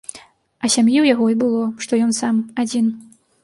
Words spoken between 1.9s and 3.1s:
ён сам, адзін.